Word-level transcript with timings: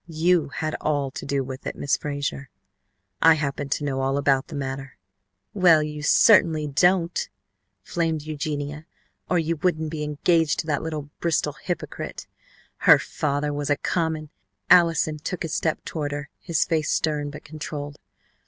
"You 0.07 0.47
had 0.49 0.75
all 0.81 1.11
to 1.11 1.27
do 1.27 1.43
with 1.43 1.67
it. 1.67 1.75
Miss 1.75 1.95
Frazer, 1.95 2.49
I 3.21 3.35
happen 3.35 3.69
to 3.69 3.83
know 3.83 4.01
all 4.01 4.17
about 4.17 4.47
the 4.47 4.55
matter." 4.55 4.97
"Well, 5.53 5.83
you 5.83 6.01
certainly 6.01 6.65
don't," 6.65 7.29
flamed 7.83 8.23
Eugenia, 8.23 8.87
"or 9.29 9.37
you 9.37 9.57
wouldn't 9.57 9.91
be 9.91 10.01
engaged 10.01 10.57
to 10.61 10.65
that 10.65 10.81
little 10.81 11.11
Bristol 11.19 11.53
hypocrite. 11.53 12.25
Her 12.77 12.97
father 12.97 13.53
was 13.53 13.69
a 13.69 13.77
common" 13.77 14.31
Allison 14.71 15.19
took 15.19 15.43
a 15.43 15.47
step 15.47 15.85
toward 15.85 16.13
her, 16.13 16.29
his 16.39 16.65
face 16.65 16.89
stern 16.89 17.29
but 17.29 17.43
controlled. 17.43 17.97